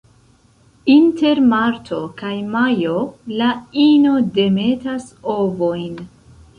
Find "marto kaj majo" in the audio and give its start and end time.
1.51-2.97